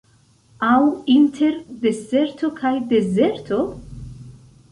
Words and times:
Aŭ 0.67 0.77
inter 1.15 1.59
deserto 1.83 2.51
kaj 2.61 2.73
dezerto? 2.95 3.59